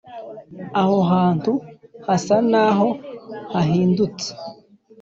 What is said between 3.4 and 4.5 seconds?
hahindutse;